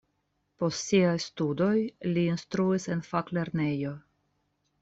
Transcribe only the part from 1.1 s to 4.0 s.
studoj li instruis en faklernejo.